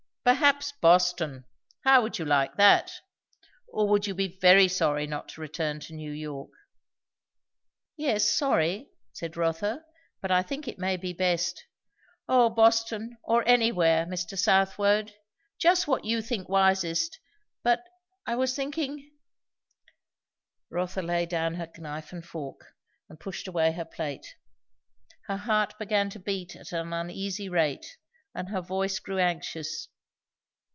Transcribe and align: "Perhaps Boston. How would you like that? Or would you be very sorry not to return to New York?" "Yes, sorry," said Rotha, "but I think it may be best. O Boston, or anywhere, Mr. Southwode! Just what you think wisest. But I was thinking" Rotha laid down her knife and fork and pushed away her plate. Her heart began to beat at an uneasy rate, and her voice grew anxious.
"Perhaps 0.23 0.71
Boston. 0.79 1.45
How 1.83 2.03
would 2.03 2.19
you 2.19 2.25
like 2.25 2.55
that? 2.57 2.91
Or 3.67 3.87
would 3.89 4.05
you 4.05 4.13
be 4.13 4.37
very 4.39 4.67
sorry 4.67 5.07
not 5.07 5.29
to 5.29 5.41
return 5.41 5.79
to 5.79 5.95
New 5.95 6.11
York?" 6.11 6.51
"Yes, 7.97 8.29
sorry," 8.29 8.91
said 9.13 9.35
Rotha, 9.35 9.83
"but 10.21 10.29
I 10.29 10.43
think 10.43 10.67
it 10.67 10.77
may 10.77 10.95
be 10.95 11.11
best. 11.11 11.65
O 12.29 12.51
Boston, 12.51 13.17
or 13.23 13.43
anywhere, 13.47 14.05
Mr. 14.05 14.37
Southwode! 14.37 15.11
Just 15.57 15.87
what 15.87 16.05
you 16.05 16.21
think 16.21 16.47
wisest. 16.47 17.19
But 17.63 17.83
I 18.27 18.35
was 18.35 18.55
thinking" 18.55 19.11
Rotha 20.69 21.01
laid 21.01 21.29
down 21.29 21.55
her 21.55 21.67
knife 21.79 22.11
and 22.13 22.23
fork 22.23 22.75
and 23.09 23.19
pushed 23.19 23.47
away 23.47 23.71
her 23.71 23.85
plate. 23.85 24.35
Her 25.25 25.37
heart 25.37 25.79
began 25.79 26.11
to 26.11 26.19
beat 26.19 26.55
at 26.55 26.71
an 26.71 26.93
uneasy 26.93 27.49
rate, 27.49 27.97
and 28.35 28.49
her 28.49 28.61
voice 28.61 28.99
grew 28.99 29.17
anxious. 29.17 29.87